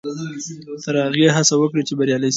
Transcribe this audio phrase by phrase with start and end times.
[0.83, 2.29] تر هغې هڅه وکړئ چې بریالي شئ.